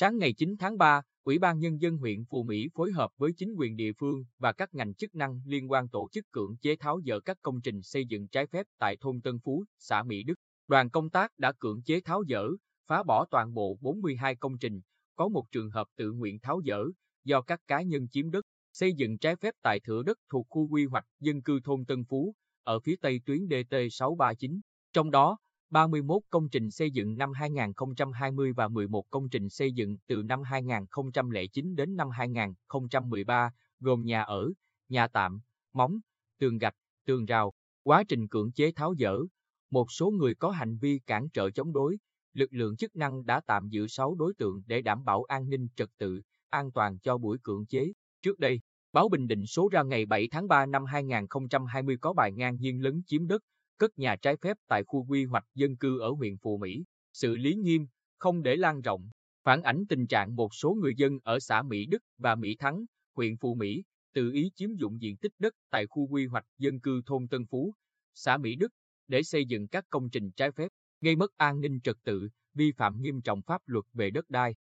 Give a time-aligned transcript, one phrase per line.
[0.00, 3.32] Sáng ngày 9 tháng 3, Ủy ban Nhân dân huyện Phù Mỹ phối hợp với
[3.36, 6.76] chính quyền địa phương và các ngành chức năng liên quan tổ chức cưỡng chế
[6.76, 10.22] tháo dỡ các công trình xây dựng trái phép tại thôn Tân Phú, xã Mỹ
[10.22, 10.34] Đức.
[10.68, 12.48] Đoàn công tác đã cưỡng chế tháo dỡ,
[12.86, 14.80] phá bỏ toàn bộ 42 công trình,
[15.16, 16.84] có một trường hợp tự nguyện tháo dỡ
[17.24, 20.68] do các cá nhân chiếm đất, xây dựng trái phép tại thửa đất thuộc khu
[20.68, 24.60] quy hoạch dân cư thôn Tân Phú, ở phía tây tuyến DT 639.
[24.92, 25.38] Trong đó,
[25.70, 30.42] 31 công trình xây dựng năm 2020 và 11 công trình xây dựng từ năm
[30.42, 34.52] 2009 đến năm 2013, gồm nhà ở,
[34.88, 35.40] nhà tạm,
[35.72, 35.98] móng,
[36.38, 36.74] tường gạch,
[37.06, 37.52] tường rào.
[37.82, 39.16] Quá trình cưỡng chế tháo dỡ,
[39.70, 41.98] một số người có hành vi cản trở chống đối,
[42.32, 45.68] lực lượng chức năng đã tạm giữ 6 đối tượng để đảm bảo an ninh
[45.76, 47.92] trật tự, an toàn cho buổi cưỡng chế.
[48.22, 48.60] Trước đây,
[48.92, 52.82] báo Bình Định số ra ngày 7 tháng 3 năm 2020 có bài ngang nhiên
[52.82, 53.42] lấn chiếm đất,
[53.80, 57.36] cất nhà trái phép tại khu quy hoạch dân cư ở huyện Phù Mỹ, xử
[57.36, 57.86] lý nghiêm,
[58.18, 59.10] không để lan rộng,
[59.44, 62.84] phản ảnh tình trạng một số người dân ở xã Mỹ Đức và Mỹ Thắng,
[63.16, 63.82] huyện Phù Mỹ,
[64.14, 67.46] tự ý chiếm dụng diện tích đất tại khu quy hoạch dân cư thôn Tân
[67.46, 67.74] Phú,
[68.14, 68.72] xã Mỹ Đức,
[69.08, 70.68] để xây dựng các công trình trái phép,
[71.00, 74.54] gây mất an ninh trật tự, vi phạm nghiêm trọng pháp luật về đất đai.